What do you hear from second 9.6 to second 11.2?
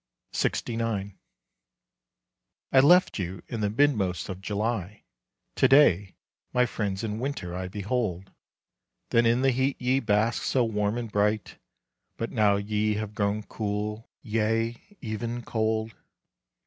ye basked so warm and